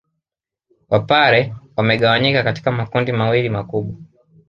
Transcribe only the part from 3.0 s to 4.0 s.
mawili makubwa